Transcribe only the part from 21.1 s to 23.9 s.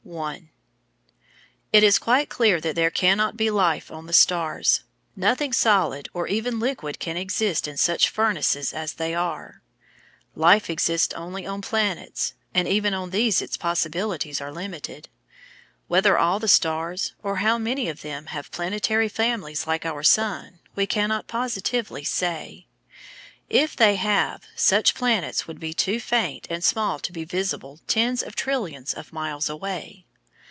positively say. If